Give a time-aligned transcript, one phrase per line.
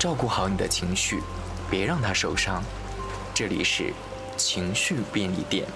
[0.00, 1.20] 照顾好你的情绪，
[1.70, 2.64] 别让它受伤。
[3.34, 3.92] 这里是
[4.34, 5.66] 情绪便利店。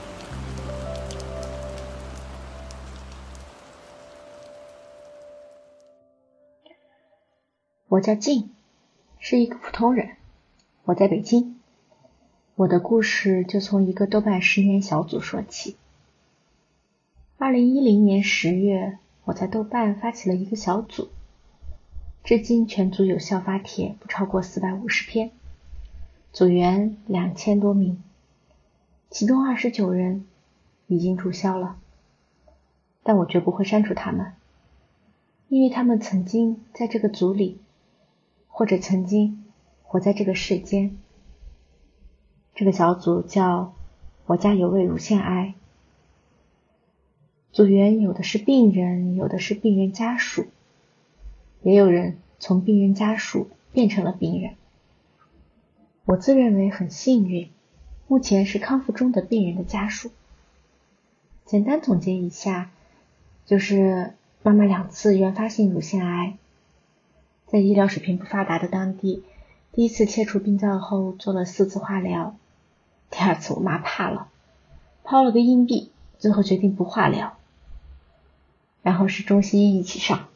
[7.89, 8.49] 我叫静，
[9.19, 10.17] 是一个普通人，
[10.85, 11.61] 我在北京。
[12.55, 15.77] 我的故事就从一个豆瓣十年小组说起。
[17.37, 21.11] 二零一零年十月，我在豆瓣发起了一个小组。
[22.25, 25.31] 至今全组有效发帖不超过四百五十篇，
[26.33, 28.03] 组员两千多名，
[29.11, 30.25] 其中二十九人
[30.87, 31.77] 已经注销了，
[33.03, 34.33] 但我绝不会删除他们，
[35.49, 37.61] 因为他们曾经在这个组里，
[38.49, 39.45] 或者曾经
[39.83, 40.97] 活在这个世间。
[42.55, 43.75] 这个小组叫
[44.25, 45.53] “我家有位乳腺癌”，
[47.53, 50.47] 组员有的是病人，有的是病人家属。
[51.65, 54.55] 也有人从病人家属变成了病人，
[56.05, 57.49] 我自认为很幸运，
[58.07, 60.11] 目前是康复中的病人的家属。
[61.47, 62.71] 简单总结一下，
[63.47, 66.37] 就是妈妈两次原发性乳腺癌，
[67.47, 69.25] 在医疗水平不发达的当地，
[69.73, 72.37] 第一次切除病灶后做了四次化疗，
[73.11, 74.29] 第二次我妈怕了，
[75.03, 77.39] 抛了个硬币，最后决定不化疗，
[78.83, 80.29] 然后是中西医一起上。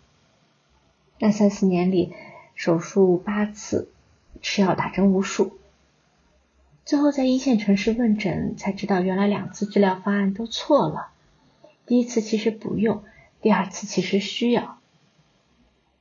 [1.18, 2.12] 那三四年里，
[2.54, 3.90] 手术八次，
[4.40, 5.58] 吃药打针无数，
[6.84, 11.08] 最后在一线城市问诊，才知道原来两次治疗方案都错了。
[11.86, 13.02] 第一次其实不用，
[13.42, 14.78] 第二次其实需要。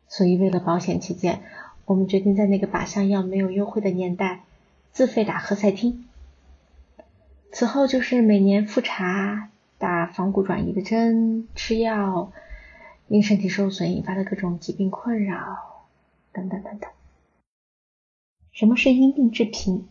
[0.07, 1.41] 所以为了保险起见，
[1.85, 4.43] 我们决定在那个靶向药没有优惠的年代，
[4.91, 6.05] 自费打赫赛汀。
[7.51, 12.31] 此后就是每年复查、打仿骨转移的针、吃药。
[13.07, 15.85] 因身体受损引发的各种疾病困扰，
[16.33, 16.89] 等等等等。
[18.51, 19.87] 什么是因病致贫？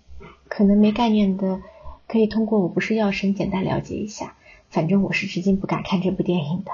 [0.48, 1.62] 可能没概念的，
[2.06, 4.36] 可以通过《我不是药神》简单了解一下。
[4.68, 6.72] 反正我是至今不敢看这部电影的，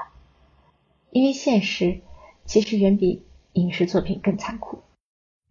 [1.11, 2.01] 因为现实
[2.45, 4.79] 其实远比影视作品更残酷。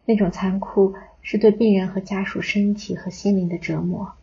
[0.05, 4.15] 那种残酷是对病人和家属身体和心灵的折磨。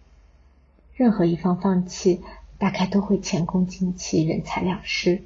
[0.94, 2.22] 任何一方放弃，
[2.58, 5.24] 大概都会前功尽弃，人财两失。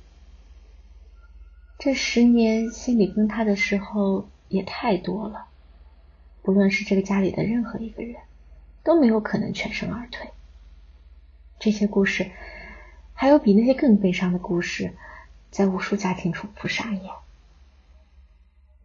[1.84, 5.48] 这十年心里崩塌的时候也太多了，
[6.42, 8.16] 不论是这个家里的任何一个人，
[8.86, 10.30] 都没有可能全身而退。
[11.60, 12.32] 这些故事，
[13.14, 14.94] 还有比那些更悲伤的故事，
[15.52, 17.14] 在无数家庭重复上演。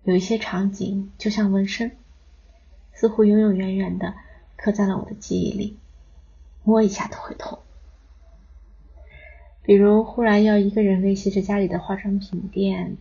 [0.03, 1.97] 有一些场景就像纹身，
[2.95, 4.17] 似乎永永远远的
[4.57, 5.79] 刻在了我的记忆里，
[6.65, 7.61] 摸一下都会痛。
[9.69, 12.97] 比如忽然要一个人维系着家里的化妆品店，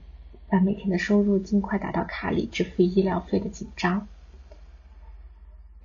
[0.49, 4.01] 把每天的收入尽快打到卡里支付医疗费的紧张；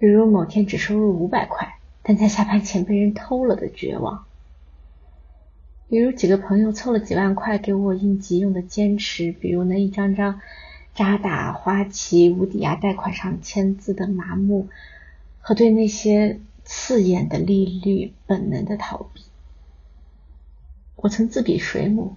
[0.01, 4.25] 比如某天只收入五百块，但在下班前被人偷了的绝望；
[5.89, 10.41] 比如几个朋友凑了几万块给我应急用的坚持；比如那一张张
[10.97, 14.67] 渣打、花旗、无抵押贷款上签字的麻木，
[15.39, 19.23] 和对那些刺眼的利率本能的逃避。
[21.03, 22.15] 我曾自比水母，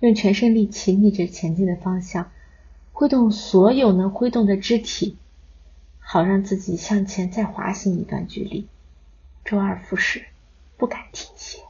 [0.00, 2.30] 用全身力气逆着前进的方向，
[2.92, 5.18] 挥动所有能挥动的肢体，
[5.98, 8.66] 好让自己向前再滑行一段距离，
[9.44, 10.24] 周而复始，
[10.78, 11.60] 不敢停歇。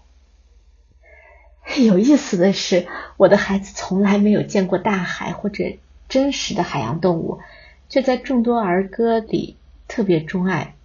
[1.84, 5.64] 有意思的是，我的孩子从来没有见过大海或者
[6.08, 7.40] 真实的海洋动物，
[7.88, 9.56] 却在众多儿歌里
[9.88, 10.76] 特别钟爱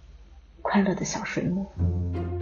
[0.62, 2.33] 快乐的小水母。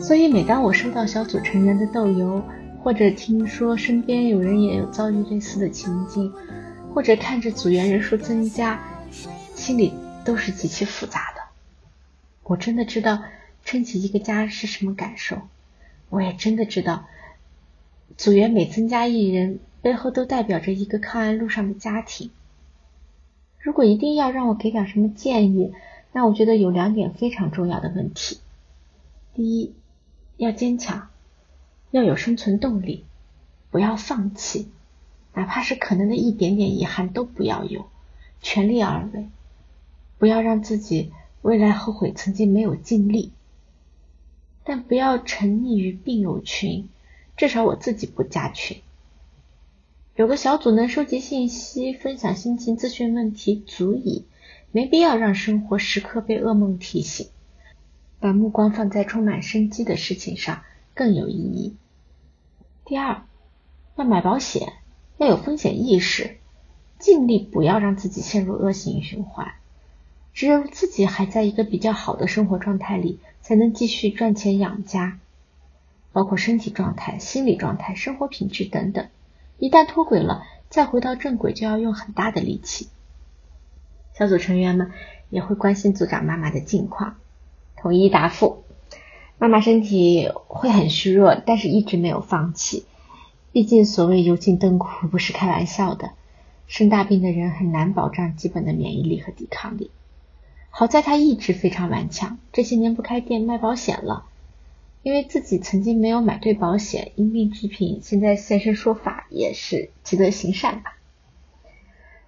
[0.00, 2.42] 所以，每当我收到小组成员的豆油，
[2.82, 6.30] 或者听说身边有人也有遭遇类似的情境，
[6.92, 8.78] 或者看着组员人数增加，
[9.54, 11.40] 心里都是极其复杂的。
[12.42, 13.22] 我真的知道
[13.64, 15.38] 撑起一个家是什么感受，
[16.10, 17.06] 我也真的知道。
[18.18, 22.30] 组员每增加一人，背后都代表着一个抗癌路上的家庭。
[23.64, 25.72] 如果一定要让我给点什么建议，
[26.12, 28.38] 那我觉得有两点非常重要的问题：
[29.32, 29.72] 第一，
[30.36, 31.08] 要坚强，
[31.90, 33.06] 要有生存动力，
[33.70, 34.68] 不要放弃，
[35.32, 37.86] 哪怕是可能的一点点遗憾都不要有，
[38.42, 39.30] 全力而为，
[40.18, 41.10] 不要让自己
[41.40, 43.32] 未来后悔曾经没有尽力。
[44.62, 46.90] 但不要沉溺于病友群，
[47.34, 48.82] 至少我自己不加群。
[50.16, 54.26] 有个小组能收集信息、分享心情、咨询问题，足矣，
[54.70, 57.30] 没必要让生活时刻被噩梦提醒。
[58.20, 60.62] 把目光放在充满生机的事情上
[60.94, 61.74] 更有意义。
[62.84, 63.24] 第二，
[63.96, 64.74] 要买保险，
[65.18, 66.36] 要有风险意识，
[67.00, 69.54] 尽力不要让自己陷入恶性循环。
[70.32, 75.18] 只有自己还在一个比较好的生活状态里，才能继续赚钱养家，
[76.12, 79.08] 包括身体状态、心理状态、生活品质等等。
[79.58, 82.88] 一旦脱轨了，再回到正轨就要用很大的力气。
[84.16, 84.90] 小组成员们
[85.30, 87.16] 也会关心组长妈妈的近况。
[87.76, 88.64] 统一答复：
[89.38, 92.84] 妈妈身体会很虚弱，但是一直没有放弃。
[93.52, 96.10] 毕竟所谓油尽灯枯不是开玩笑的，
[96.66, 99.90] 生大病的人很难保障基本的免疫力和抵抗力。
[100.70, 104.26] 好在他意志非常顽强，这些年不开店卖保险了，
[105.04, 110.96] 因为自己曾经没有买对保险，因病致贫，现在现身说法也是积德行善吧。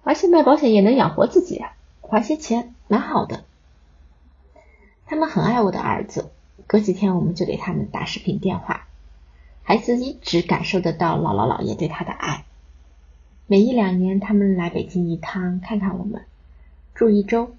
[0.03, 3.45] 而且卖保险也能养活自己啊，花些钱蛮好的。
[5.07, 6.29] 他们很爱我的儿子，
[6.67, 8.85] 隔几天我们就给他们打视频电话。
[9.63, 12.45] 孩子一直感受得到姥姥姥爷对他的爱。
[13.47, 16.25] 每一两年，他们来北京一趟看看我们，
[16.93, 17.55] 住一周，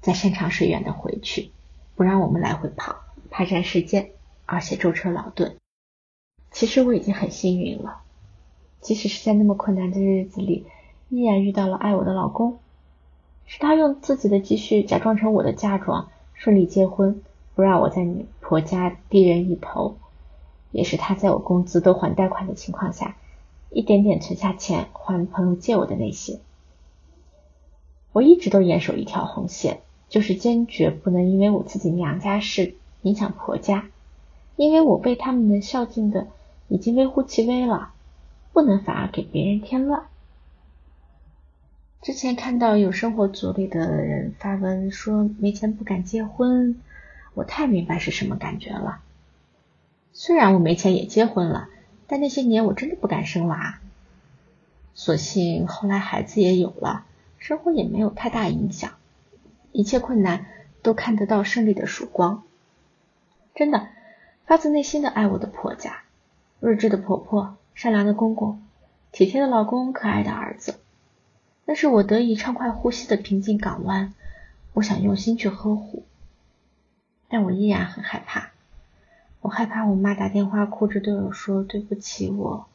[0.00, 1.50] 再山长水远的回去，
[1.96, 4.12] 不让我们来回跑，怕占时间，
[4.46, 5.56] 而且舟车劳顿。
[6.50, 8.02] 其实我已经很幸运了，
[8.80, 10.66] 即使是在那么困难的日子里，
[11.08, 12.58] 依然遇到了爱我的老公。
[13.46, 16.08] 是他用自己的积蓄假装成我的嫁妆。
[16.34, 17.22] 顺利结婚，
[17.54, 19.96] 不让我在你婆家低人一头，
[20.72, 23.16] 也是他在我工资都还贷款的情况下，
[23.70, 26.40] 一点点存下钱还朋友借我的那些。
[28.12, 33.88] 我一直都严守一条红线，就是坚决不能因为我自己娘家事影响婆家，
[34.62, 36.28] 因为我被他们的孝敬的
[36.68, 37.90] 已经微乎其微了，
[38.52, 40.04] 不能反而给别人添乱。
[42.00, 46.80] 之前看到有生活组里的人发文说没钱不敢结婚，
[47.34, 49.00] 我太明白是什么感觉了。
[50.12, 51.68] 虽然我没钱也结婚了，
[52.06, 53.80] 但那些年我真的不敢生娃。
[54.94, 57.04] 所幸后来孩子也有了，
[57.36, 58.92] 生活也没有太大影响，
[59.72, 60.46] 一切困难
[60.82, 62.44] 都看得到胜利的曙光。
[63.56, 63.88] 真的，
[64.46, 66.02] 发自内心的爱我的婆家，
[66.60, 68.60] 睿智的婆婆，善良的公公，
[69.10, 70.78] 体贴的老公，可爱的儿子。
[71.64, 74.12] 那是我得以畅快呼吸的平静港湾，
[74.74, 76.04] 我想用心去呵护，
[77.28, 78.50] 但我依然很害怕。
[79.40, 82.66] 我害怕我妈打电话哭着对我说对不起，我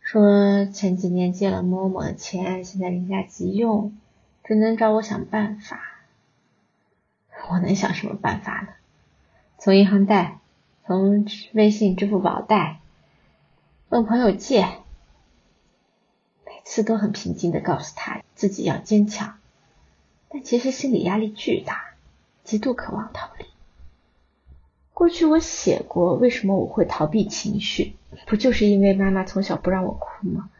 [0.00, 3.96] 说前几年借了某某的钱，现在人家急用，
[4.42, 5.80] 只能找我想办法。
[7.50, 8.68] 我能想什么办法呢？
[9.58, 10.40] 从银行贷，
[10.92, 11.24] 从
[11.54, 12.82] 微信、支付宝贷，
[13.88, 14.60] 问朋友借。
[16.44, 19.38] 每次都很平静的告诉他自己要坚强，
[20.28, 21.94] 但其实心理压力巨大，
[22.44, 23.46] 极度渴望逃离。
[24.92, 27.96] 过去我写过，为什么我会逃避情绪？
[28.26, 30.50] 不就是因为妈妈从小不让我哭吗？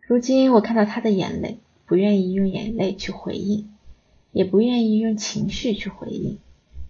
[0.00, 3.74] 如今我看到她的眼泪，不愿意用眼泪去回应，
[4.30, 6.38] 也不愿意用情绪去回应，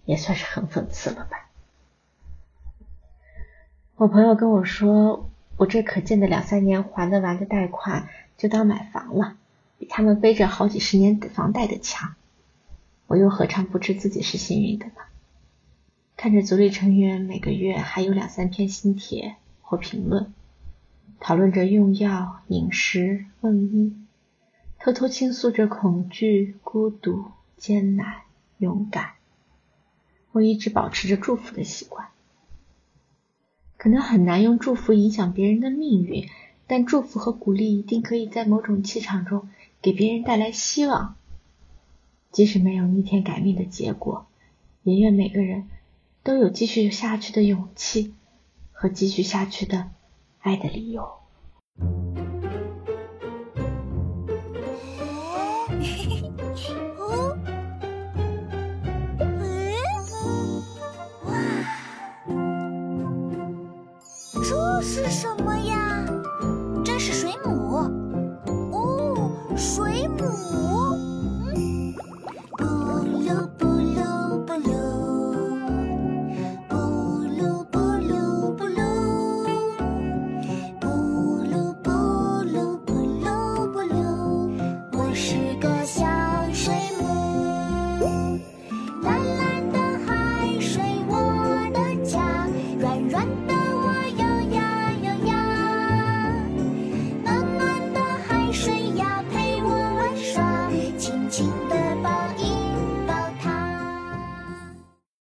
[0.05, 1.48] 也算是很讽刺了吧。
[3.99, 5.29] 我朋友跟我说。
[5.57, 9.35] 我这可见的两三年还得完的贷款，就当买房了，
[9.77, 12.15] 比他们背着好几十年房贷的强。
[13.07, 14.93] 我又何尝不知自己是幸运的呢？
[16.15, 20.33] 看着组里成员每个月还有两三篇新帖或评论，
[21.19, 23.97] 讨论着用药、饮食、问医，
[24.79, 27.25] 偷偷倾诉着恐惧、孤独、
[27.57, 28.21] 艰难、
[28.59, 29.15] 勇敢。
[30.31, 32.07] 我一直保持着祝福的习惯。
[33.79, 36.27] 可能很难用祝福影响别人的命运，
[36.67, 39.47] 但祝福和鼓励一定可以在某种气场中
[39.81, 41.15] 给别人带来希望。
[42.29, 44.27] 即使没有逆天改命的结果，
[44.83, 45.69] 也愿每个人
[46.23, 48.13] 都有继续下去的勇气
[48.73, 49.89] 和继续下去的
[50.39, 51.07] 爱的理由。
[64.81, 66.05] 是什么呀？
[66.83, 67.75] 这是水母。
[68.71, 70.58] 哦，水母。